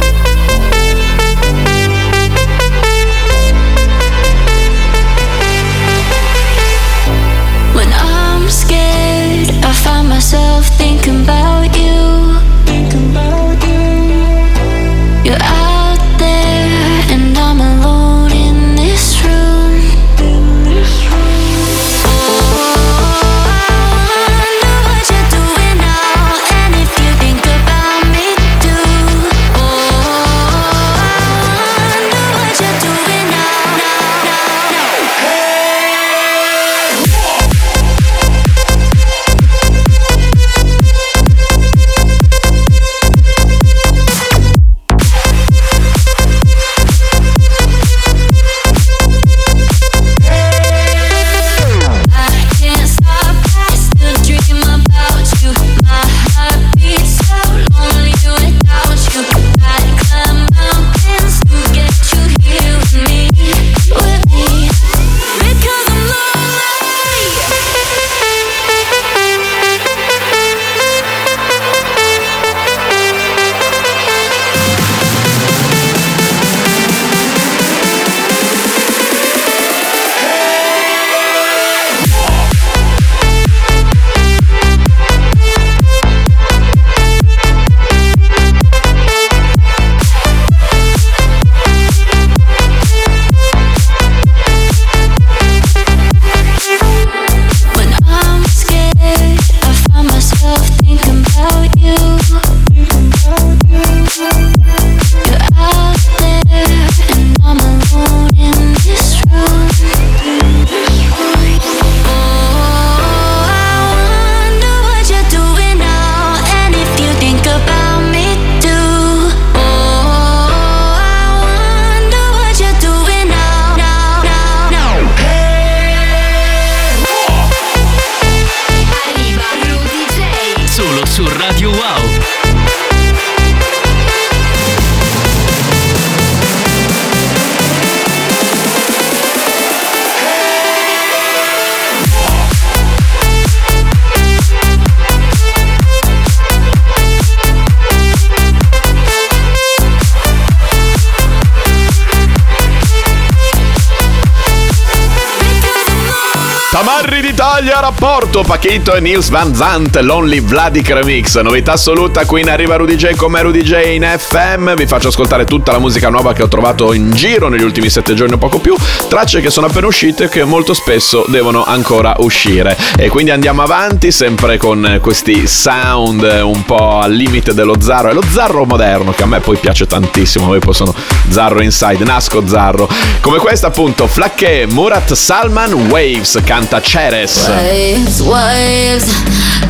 rapporto, 158.02 158.44
Pachito 158.44 158.94
e 158.94 159.02
Nils 159.02 159.28
Van 159.28 159.54
Zandt, 159.54 159.98
Lonely 159.98 160.40
Vladik 160.40 160.90
Remix, 160.90 161.38
novità 161.42 161.74
assoluta, 161.74 162.24
qui 162.24 162.40
in 162.40 162.50
arriva 162.50 162.78
Rudy 162.78 162.96
J 162.96 163.16
come 163.16 163.42
Rudy 163.42 163.62
J 163.62 163.96
in 163.96 164.08
FM, 164.18 164.74
vi 164.76 164.86
faccio 164.86 165.10
ascoltare 165.10 165.44
tutta 165.44 165.74
la 165.74 165.80
musica 165.80 166.08
nuova 166.08 166.32
che 166.32 166.42
ho 166.42 166.48
trovato 166.48 166.94
in 166.94 167.12
giro 167.12 167.50
negli 167.50 167.64
ultimi 167.64 167.90
sette 167.90 168.14
giorni 168.14 168.36
o 168.36 168.38
poco 168.38 168.60
più, 168.60 168.74
tracce 169.10 169.42
che 169.42 169.50
sono 169.50 169.68
appena 169.68 169.88
uscite 169.88 170.26
e 170.26 170.30
che 170.30 170.46
molto 170.46 170.74
spesso 170.74 171.26
devono 171.28 171.66
ancora 171.66 172.16
uscire. 172.20 172.78
E 172.98 173.10
quindi 173.10 173.32
andiamo 173.32 173.64
avanti 173.64 174.12
sempre 174.12 174.56
con 174.56 175.00
questi 175.02 175.46
sound 175.46 176.22
un 176.42 176.64
po' 176.64 177.00
al 177.00 177.12
limite 177.12 177.54
dello 177.54 177.82
zarro, 177.82 178.12
è 178.12 178.14
lo 178.14 178.24
zarro 178.32 178.64
moderno 178.64 179.12
che 179.12 179.24
a 179.24 179.28
me 179.28 179.42
poi 179.42 179.58
piace 179.58 179.88
tantissimo, 179.88 180.46
poi 180.46 180.60
poi 180.60 180.74
sono 180.74 180.96
zarro 181.28 181.62
inside, 181.62 182.06
nasco 182.06 182.48
zarro, 182.48 182.88
come 183.20 183.40
questa 183.40 183.68
appunto, 183.68 184.08
Flacche 184.08 184.66
Murat 184.70 185.12
Salman 185.12 185.74
Waves, 185.90 186.40
canta 186.46 186.82
Ceres. 186.82 187.50
waves, 187.90 188.22
waves. 188.22 189.10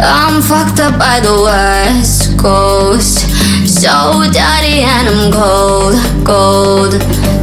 I'm 0.02 0.42
fucked 0.42 0.80
up 0.80 1.00
by 1.00 1.20
the 1.22 1.42
west 1.42 2.38
coast. 2.38 3.20
So 3.64 4.28
dirty 4.28 4.84
and 4.84 5.08
I'm 5.08 5.32
cold, 5.32 5.96
cold. 6.26 6.94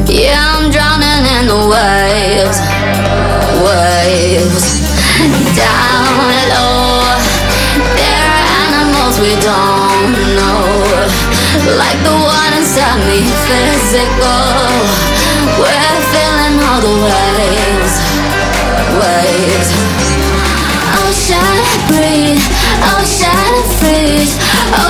Yeah, 0.04 0.36
I'm 0.36 0.70
drowning 0.70 1.24
in 1.36 1.44
the 1.48 1.60
waves, 1.72 2.58
waves. 3.64 4.84
Down 5.56 6.28
low, 6.52 7.08
there 7.96 8.24
are 8.36 8.46
animals 8.68 9.16
we 9.16 9.32
don't 9.40 10.12
know. 10.36 10.60
Like 11.80 12.00
the 12.04 12.16
one 12.20 12.52
inside 12.52 13.00
me, 13.08 13.24
physical. 13.48 14.44
We're 15.56 15.98
feeling 16.12 16.60
all 16.68 16.80
the 16.84 16.96
waves, 17.08 17.94
waves 19.00 19.85
ocean 22.94 23.46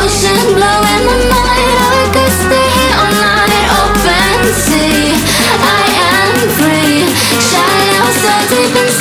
ocean 0.00 0.54
blow 0.54 0.80
in 0.94 1.02
the 1.08 1.18
night. 1.30 1.76
I 1.86 2.02
could 2.14 2.32
stay 2.42 2.68
here 2.76 2.94
all 3.00 3.12
night, 3.22 3.66
open 3.82 4.38
sea. 4.64 5.14
I 5.60 5.84
am 6.16 6.34
free, 6.56 7.06
so 8.22 8.32
deep 8.50 8.76
inside. 8.76 8.95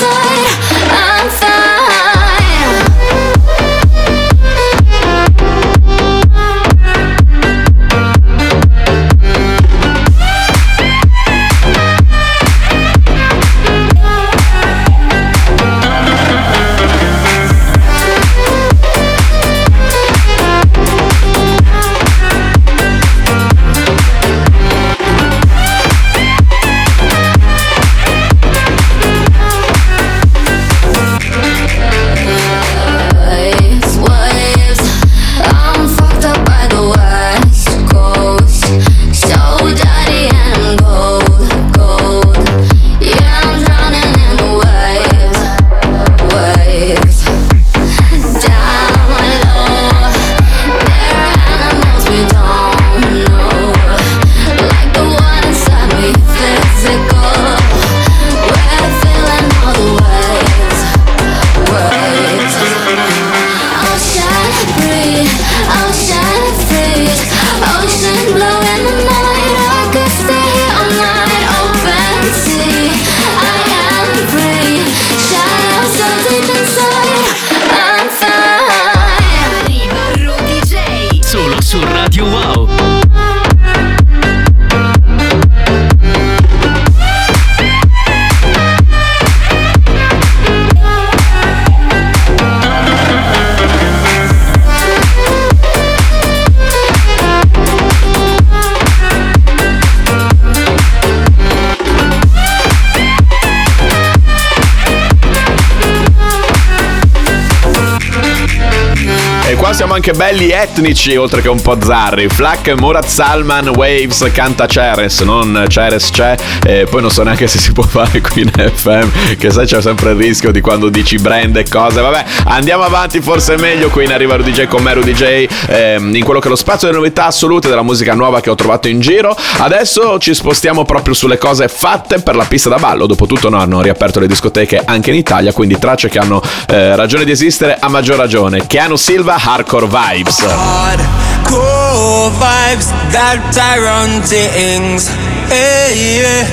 Qua 109.65 109.73
siamo 109.73 109.95
anche 109.95 110.13
belli 110.13 110.51
etnici, 110.51 111.15
oltre 111.15 111.41
che 111.41 111.49
un 111.49 111.59
po' 111.59 111.75
zarri. 111.81 112.29
Flack, 112.29 112.75
Murat 112.77 113.07
Salman, 113.07 113.69
Waves, 113.69 114.29
canta 114.31 114.67
Ceres, 114.67 115.21
non 115.21 115.65
Ceres 115.67 116.11
c'è. 116.11 116.35
E 116.63 116.85
poi 116.87 117.01
non 117.01 117.09
so 117.09 117.23
neanche 117.23 117.47
se 117.47 117.57
si 117.57 117.71
può 117.71 117.81
fare 117.81 118.21
qui 118.21 118.43
in 118.43 118.51
FM, 118.51 119.35
che 119.39 119.49
sai 119.49 119.65
c'è 119.65 119.81
sempre 119.81 120.11
il 120.11 120.17
rischio 120.17 120.51
di 120.51 120.61
quando 120.61 120.89
dici 120.89 121.17
brand 121.17 121.55
e 121.55 121.67
cose. 121.67 121.99
Vabbè, 121.99 122.25
andiamo 122.45 122.83
avanti, 122.83 123.21
forse 123.21 123.55
è 123.55 123.57
meglio. 123.57 123.89
Qui 123.89 124.03
in 124.03 124.11
arriva 124.11 124.35
Rudy 124.35 124.51
J 124.51 124.67
con 124.67 124.83
me, 124.83 124.93
Rudy 124.93 125.13
J, 125.13 125.47
ehm, 125.67 126.15
in 126.15 126.23
quello 126.23 126.39
che 126.39 126.45
è 126.45 126.49
lo 126.51 126.55
spazio 126.55 126.85
delle 126.85 126.99
novità 126.99 127.25
assolute 127.25 127.67
della 127.67 127.81
musica 127.81 128.13
nuova 128.13 128.41
che 128.41 128.51
ho 128.51 128.55
trovato 128.55 128.87
in 128.87 128.99
giro. 128.99 129.35
Adesso 129.57 130.19
ci 130.19 130.35
spostiamo 130.35 130.85
proprio 130.85 131.15
sulle 131.15 131.39
cose 131.39 131.69
fatte 131.69 132.19
per 132.19 132.35
la 132.35 132.45
pista 132.45 132.69
da 132.69 132.77
ballo. 132.77 133.07
Dopotutto 133.07 133.49
no, 133.49 133.57
hanno 133.57 133.81
riaperto 133.81 134.19
le 134.19 134.27
discoteche 134.27 134.79
anche 134.85 135.09
in 135.09 135.15
Italia, 135.15 135.51
quindi 135.53 135.79
tracce 135.79 136.07
che 136.07 136.19
hanno 136.19 136.39
eh, 136.67 136.95
ragione 136.95 137.23
di 137.25 137.31
esistere 137.31 137.77
a 137.79 137.89
maggior 137.89 138.17
ragione. 138.17 138.67
Keanu 138.67 138.95
Silva, 138.95 139.39
Hardcore 139.55 139.87
Vibes. 139.87 140.43
Hardcore 140.43 142.27
vibes, 142.43 142.91
that 143.15 143.39
Tyrone 143.55 144.19
things. 144.27 145.07
Hey, 145.47 146.19
yeah. 146.19 146.43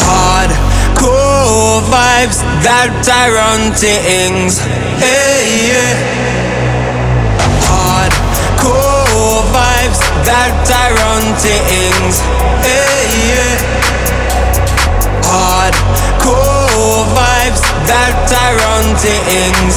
Hardcore 0.00 1.84
vibes, 1.92 2.40
that 2.64 2.88
Tyrone 3.04 3.76
things. 3.76 4.56
Hey, 4.96 5.68
yeah. 5.68 6.00
Hardcore 7.68 9.44
vibes, 9.52 10.00
that 10.24 10.52
Tyrone 10.64 11.28
things. 11.44 12.24
Hey, 12.64 13.20
yeah. 13.28 13.60
Hardcore 15.28 16.53
vibes, 17.16 17.62
that 17.88 18.12
Tyrone 18.28 18.96
things. 19.00 19.74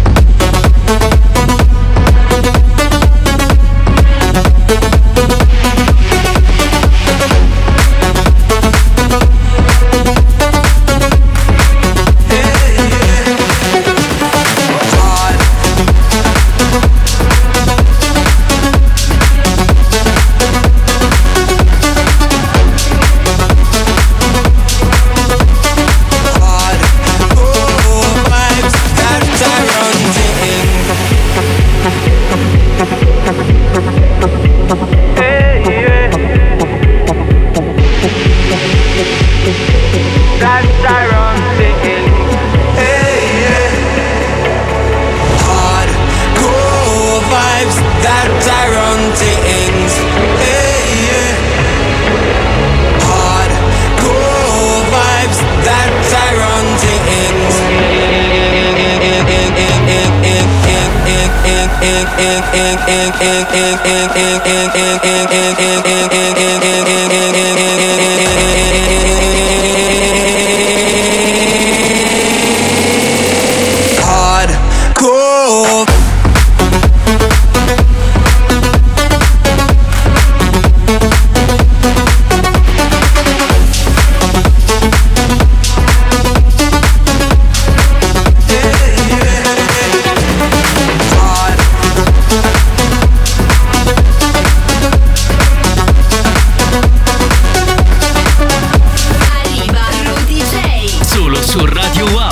Radio 101.64 102.06
Wow. 102.06 102.30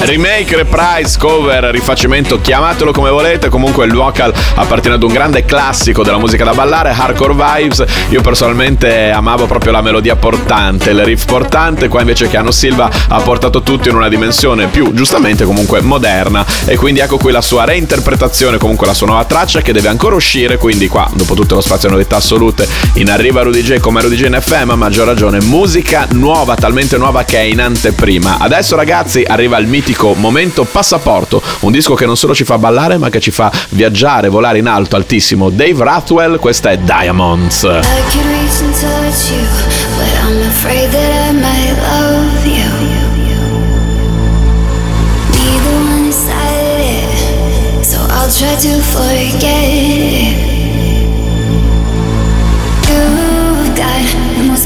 Remake, 0.00 0.54
reprise, 0.56 1.18
cover, 1.18 1.64
rifacimento, 1.64 2.40
chiamatelo 2.40 2.92
come 2.92 3.10
volete, 3.10 3.48
comunque 3.48 3.86
il 3.86 3.92
local 3.92 4.32
appartiene 4.56 4.96
ad 4.96 5.02
un 5.02 5.12
grande 5.12 5.44
classico 5.44 6.02
della 6.02 6.18
musica 6.18 6.44
da 6.44 6.52
ballare, 6.52 6.90
Hardcore 6.90 7.34
Vibes. 7.34 7.84
Io 8.08 8.20
personalmente 8.20 9.10
amavo 9.10 9.46
proprio 9.46 9.72
la 9.72 9.82
melodia 9.82 10.16
portante, 10.16 10.90
il 10.90 11.04
riff 11.04 11.24
portante. 11.24 11.88
Qua 11.88 12.00
invece 12.00 12.28
Keanu 12.28 12.50
Silva 12.50 12.90
ha 13.08 13.20
portato 13.20 13.62
tutto 13.62 13.88
in 13.88 13.94
una 13.94 14.08
dimensione 14.08 14.66
più, 14.66 14.92
giustamente, 14.92 15.44
comunque 15.44 15.80
moderna. 15.80 16.44
E 16.64 16.76
quindi 16.76 17.00
ecco 17.00 17.18
qui 17.18 17.32
la 17.32 17.42
sua 17.42 17.64
reinterpretazione, 17.64 18.58
comunque 18.58 18.86
la 18.86 18.94
sua 18.94 19.06
nuova 19.06 19.24
traccia 19.24 19.60
che 19.60 19.72
deve 19.72 19.88
ancora 19.88 20.16
uscire. 20.16 20.56
Quindi 20.56 20.88
qua, 20.88 21.08
dopo 21.12 21.34
tutto 21.34 21.54
lo 21.54 21.60
spazio 21.60 21.88
novità 21.90 22.16
assolute, 22.16 22.66
in 22.94 23.10
arriva 23.10 23.42
Rudy 23.42 23.62
J 23.62 23.78
come 23.78 24.00
Rudy 24.00 24.16
J 24.16 24.24
in 24.24 24.38
FM, 24.40 24.70
a 24.70 24.76
maggior 24.76 25.06
ragione 25.06 25.40
musica 25.42 26.06
nuova, 26.12 26.54
talmente 26.54 26.96
nuova 26.96 27.24
che 27.24 27.38
è 27.38 27.42
in 27.42 27.60
anteprima. 27.60 28.38
Adesso 28.38 28.74
ragazzi 28.74 29.22
arriva 29.26 29.58
il 29.58 29.66
mitico 29.66 30.14
momento 30.14 30.64
passaporto, 30.64 31.42
un 31.60 31.72
disco 31.72 31.94
che 31.94 32.06
non 32.06 32.16
solo 32.16 32.34
ci 32.34 32.44
fa 32.44 32.58
ballare 32.58 32.96
ma 32.96 33.10
che 33.10 33.20
ci 33.20 33.30
fa 33.30 33.50
viaggiare, 33.70 34.28
volare 34.28 34.45
in 34.54 34.68
alto, 34.68 34.94
altissimo. 34.94 35.50
Dave 35.50 35.82
Rathwell, 35.82 36.38
questa 36.38 36.70
è 36.70 36.78
Diamonds. 36.78 37.64
I 37.64 37.80
could 38.10 38.36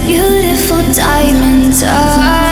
beautiful 0.07 0.83
diamond 0.93 1.73
eyes 1.85 2.50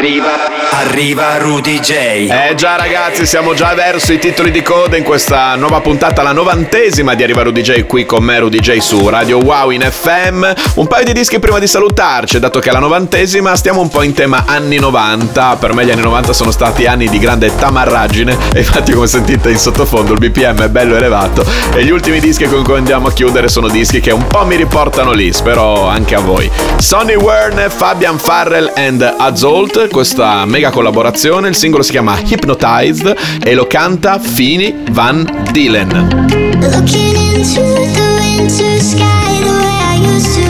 arriva, 0.00 0.49
arriva 1.00 1.38
Rudy 1.38 1.80
J. 1.80 1.92
Eh 2.28 2.54
già 2.56 2.76
ragazzi, 2.76 3.24
siamo 3.24 3.54
già 3.54 3.72
verso 3.72 4.12
i 4.12 4.18
titoli 4.18 4.50
di 4.50 4.60
coda 4.60 4.98
in 4.98 5.02
questa 5.02 5.54
nuova 5.54 5.80
puntata, 5.80 6.20
la 6.20 6.32
novantesima 6.32 7.14
di 7.14 7.22
Arriva 7.22 7.42
Rudy 7.42 7.62
J 7.62 7.86
qui 7.86 8.04
con 8.04 8.22
me 8.22 8.38
Rudy 8.38 8.58
J 8.58 8.76
su 8.80 9.08
Radio 9.08 9.38
Wow 9.38 9.70
in 9.70 9.80
FM. 9.80 10.46
Un 10.74 10.86
paio 10.88 11.04
di 11.04 11.14
dischi 11.14 11.38
prima 11.38 11.58
di 11.58 11.66
salutarci, 11.66 12.38
dato 12.38 12.58
che 12.58 12.68
è 12.68 12.72
la 12.72 12.80
novantesima 12.80 13.56
stiamo 13.56 13.80
un 13.80 13.88
po' 13.88 14.02
in 14.02 14.12
tema 14.12 14.44
anni 14.46 14.78
90. 14.78 15.56
Per 15.56 15.72
me 15.72 15.86
gli 15.86 15.90
anni 15.90 16.02
90 16.02 16.34
sono 16.34 16.50
stati 16.50 16.84
anni 16.84 17.08
di 17.08 17.18
grande 17.18 17.50
tamarragine 17.56 18.36
e 18.52 18.58
infatti 18.58 18.92
come 18.92 19.06
sentite 19.06 19.48
in 19.48 19.58
sottofondo 19.58 20.12
il 20.12 20.18
BPM 20.18 20.64
è 20.64 20.68
bello 20.68 20.96
elevato 20.96 21.46
e 21.74 21.82
gli 21.82 21.90
ultimi 21.90 22.20
dischi 22.20 22.44
con 22.44 22.62
cui 22.62 22.76
andiamo 22.76 23.08
a 23.08 23.12
chiudere 23.12 23.48
sono 23.48 23.68
dischi 23.68 24.00
che 24.00 24.10
un 24.10 24.26
po' 24.26 24.44
mi 24.44 24.56
riportano 24.56 25.12
lì, 25.12 25.32
spero 25.32 25.88
anche 25.88 26.14
a 26.14 26.20
voi. 26.20 26.50
Sonny 26.76 27.14
Werner, 27.14 27.70
Fabian 27.70 28.18
Farrell 28.18 28.70
and 28.76 29.14
Azolt, 29.16 29.88
questa 29.88 30.44
mega 30.44 30.68
collaborazione, 30.68 30.88
il 31.48 31.54
singolo 31.54 31.82
si 31.82 31.92
chiama 31.92 32.16
Hypnotized 32.18 33.16
e 33.42 33.54
lo 33.54 33.66
canta 33.66 34.18
Fini 34.18 34.74
Van 34.90 35.24
Dylen. 35.52 36.26
Looking 36.60 37.16
into 37.16 37.62
the 37.62 38.18
winter 38.18 38.80
sky 38.80 39.38
the 39.42 39.50
way 39.50 39.78
I 39.82 40.14
used 40.14 40.34
to 40.42 40.49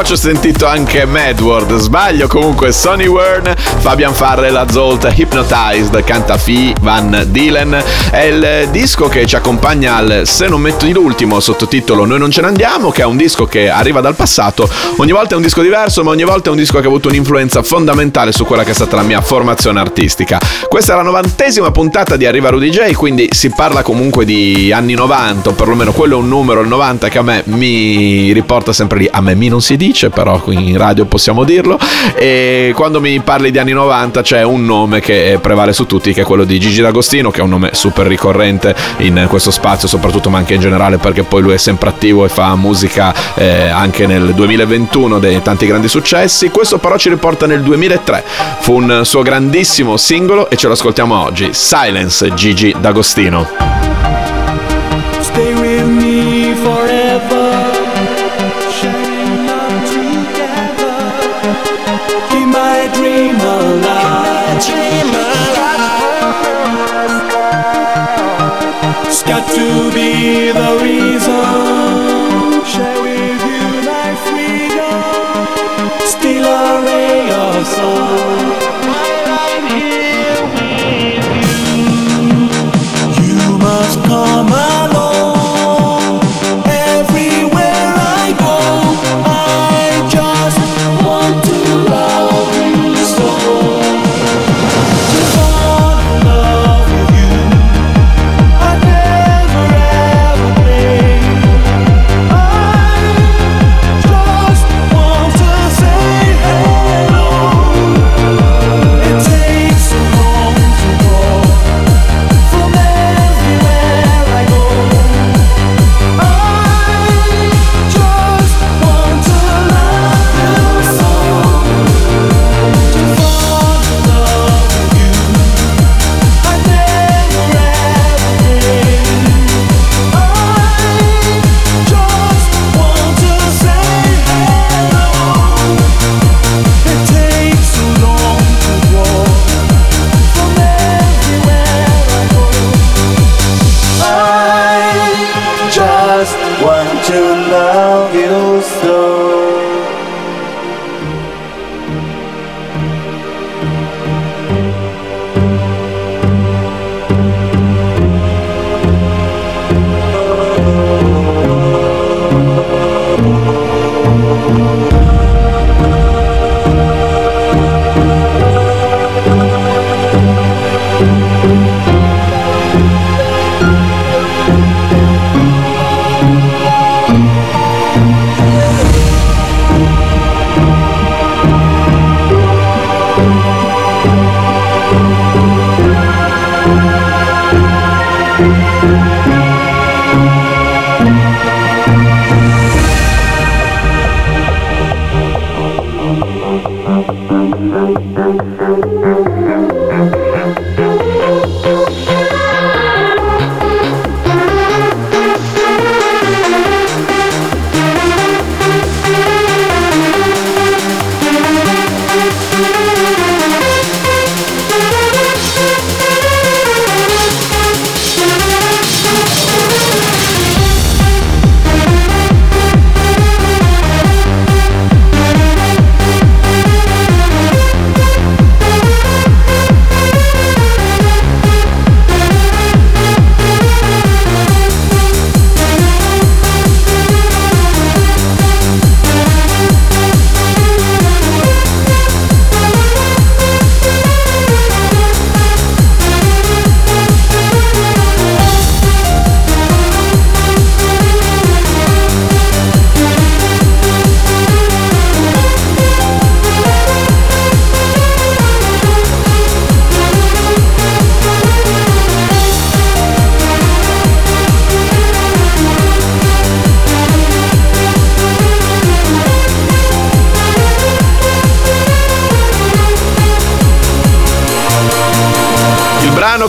qua 0.00 0.04
ci 0.04 0.12
ho 0.12 0.16
sentito 0.16 0.66
anche 0.66 1.04
Mad 1.04 1.40
World, 1.40 1.76
sbaglio 1.76 2.26
comunque 2.26 2.72
Sonny 2.72 3.06
Wern, 3.06 3.54
Fabian 3.56 4.14
Farrell, 4.14 4.66
Zolt, 4.70 5.04
Hypnotized, 5.14 6.02
canta 6.04 6.38
Fee 6.38 6.72
Van 6.80 7.26
Dylan, 7.28 7.82
è 8.10 8.22
il 8.22 8.68
disco 8.70 9.08
che 9.08 9.26
ci 9.26 9.36
accompagna 9.36 9.96
al 9.96 10.22
Se 10.24 10.48
non 10.48 10.60
metti 10.60 10.92
l'ultimo 10.92 11.40
sottotitolo 11.40 12.04
Noi 12.04 12.18
non 12.18 12.30
ce 12.30 12.40
ne 12.40 12.46
andiamo, 12.46 12.90
che 12.90 13.02
è 13.02 13.04
un 13.04 13.16
disco 13.16 13.44
che 13.46 13.68
arriva 13.68 14.00
dal 14.00 14.14
passato, 14.14 14.68
ogni 14.96 15.12
volta 15.12 15.34
è 15.34 15.36
un 15.36 15.42
disco 15.42 15.60
diverso, 15.60 16.02
ma 16.02 16.10
ogni 16.10 16.24
volta 16.24 16.48
è 16.48 16.52
un 16.52 16.58
disco 16.58 16.78
che 16.78 16.86
ha 16.86 16.88
avuto 16.88 17.08
un'influenza 17.08 17.62
fondamentale 17.62 18.32
su 18.32 18.44
quella 18.44 18.64
che 18.64 18.70
è 18.70 18.74
stata 18.74 18.96
la 18.96 19.02
mia 19.02 19.20
formazione 19.20 19.80
artistica. 19.80 20.38
Questa 20.68 20.92
è 20.92 20.96
la 20.96 21.02
novantesima 21.02 21.70
puntata 21.72 22.16
di 22.16 22.26
Arriva 22.26 22.48
Rudy 22.48 22.70
J, 22.70 22.92
quindi 22.92 23.28
si 23.30 23.50
parla 23.50 23.82
comunque 23.82 24.24
di 24.24 24.72
anni 24.72 24.94
90, 24.94 25.50
o 25.50 25.52
perlomeno 25.52 25.92
quello 25.92 26.14
è 26.14 26.18
un 26.18 26.28
numero, 26.28 26.60
il 26.62 26.68
90, 26.68 27.08
che 27.08 27.18
a 27.18 27.22
me 27.22 27.42
mi 27.46 28.32
riporta 28.32 28.72
sempre 28.72 28.98
lì. 29.00 29.08
A 29.10 29.20
me 29.20 29.34
mi 29.34 29.48
non 29.48 29.60
si 29.60 29.76
dice, 29.76 29.88
però 30.10 30.40
qui 30.40 30.70
in 30.70 30.78
radio 30.78 31.04
possiamo 31.04 31.44
dirlo. 31.44 31.78
E 32.14 32.72
quando 32.74 33.00
mi 33.00 33.18
parli 33.20 33.50
di 33.50 33.58
anni 33.58 33.72
90 33.72 34.22
c'è 34.22 34.42
un 34.42 34.64
nome 34.64 35.00
che 35.00 35.38
prevale 35.40 35.72
su 35.72 35.86
tutti, 35.86 36.12
che 36.12 36.22
è 36.22 36.24
quello 36.24 36.44
di 36.44 36.58
Gigi 36.60 36.80
D'Agostino, 36.80 37.30
che 37.30 37.40
è 37.40 37.42
un 37.42 37.50
nome 37.50 37.70
super 37.72 38.06
ricorrente 38.06 38.74
in 38.98 39.26
questo 39.28 39.50
spazio, 39.50 39.88
soprattutto 39.88 40.30
ma 40.30 40.38
anche 40.38 40.54
in 40.54 40.60
generale, 40.60 40.98
perché 40.98 41.22
poi 41.22 41.42
lui 41.42 41.54
è 41.54 41.58
sempre 41.58 41.88
attivo 41.90 42.24
e 42.24 42.28
fa 42.28 42.54
musica 42.54 43.12
eh, 43.34 43.68
anche 43.68 44.06
nel 44.06 44.32
2021 44.34 45.18
dei 45.18 45.42
tanti 45.42 45.66
grandi 45.66 45.88
successi. 45.88 46.50
Questo 46.50 46.78
però 46.78 46.96
ci 46.96 47.08
riporta 47.08 47.46
nel 47.46 47.62
2003. 47.62 48.24
Fu 48.60 48.76
un 48.76 49.00
suo 49.04 49.22
grandissimo 49.22 49.96
singolo 49.96 50.48
e 50.48 50.56
ce 50.56 50.66
lo 50.66 50.74
ascoltiamo 50.74 51.18
oggi. 51.18 51.50
Silence 51.52 52.32
Gigi 52.34 52.74
D'Agostino. 52.78 53.89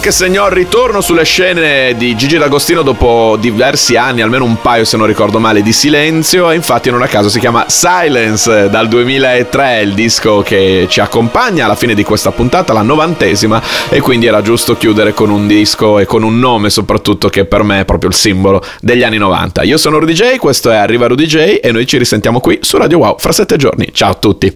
Che 0.01 0.11
segnò 0.11 0.47
il 0.47 0.53
ritorno 0.53 0.99
sulle 0.99 1.23
scene 1.23 1.93
di 1.95 2.15
Gigi 2.15 2.39
D'Agostino 2.39 2.81
dopo 2.81 3.37
diversi 3.39 3.97
anni, 3.97 4.21
almeno 4.21 4.45
un 4.45 4.59
paio 4.59 4.83
se 4.83 4.97
non 4.97 5.05
ricordo 5.05 5.37
male, 5.39 5.61
di 5.61 5.71
silenzio 5.71 6.49
e 6.49 6.55
infatti 6.55 6.89
non 6.89 7.03
a 7.03 7.07
caso 7.07 7.29
si 7.29 7.39
chiama 7.39 7.65
Silence 7.67 8.67
dal 8.71 8.87
2003, 8.87 9.81
il 9.81 9.93
disco 9.93 10.41
che 10.41 10.87
ci 10.89 10.99
accompagna 11.01 11.65
alla 11.65 11.75
fine 11.75 11.93
di 11.93 12.03
questa 12.03 12.31
puntata, 12.31 12.73
la 12.73 12.81
novantesima 12.81 13.61
e 13.89 14.01
quindi 14.01 14.25
era 14.25 14.41
giusto 14.41 14.75
chiudere 14.75 15.13
con 15.13 15.29
un 15.29 15.45
disco 15.45 15.99
e 15.99 16.05
con 16.05 16.23
un 16.23 16.39
nome 16.39 16.71
soprattutto 16.71 17.29
che 17.29 17.45
per 17.45 17.61
me 17.61 17.81
è 17.81 17.85
proprio 17.85 18.09
il 18.09 18.15
simbolo 18.15 18.63
degli 18.79 19.03
anni 19.03 19.17
90. 19.17 19.61
Io 19.61 19.77
sono 19.77 19.99
Rudy 19.99 20.13
J, 20.13 20.37
questo 20.37 20.71
è 20.71 20.77
Arriva 20.77 21.05
Rudy 21.05 21.27
J 21.27 21.59
e 21.61 21.71
noi 21.71 21.85
ci 21.85 21.99
risentiamo 21.99 22.39
qui 22.39 22.57
su 22.61 22.77
Radio 22.77 22.97
Wow 22.97 23.17
fra 23.19 23.31
sette 23.31 23.55
giorni. 23.55 23.89
Ciao 23.93 24.11
a 24.11 24.15
tutti! 24.15 24.49